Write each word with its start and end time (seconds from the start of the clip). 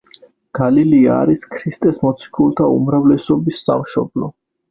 გალილეა 0.59 1.17
არის 1.25 1.43
ქრისტეს 1.57 2.01
მოციქულთა 2.07 2.69
უმრავლესობის 2.79 3.61
სამშობლო. 3.69 4.33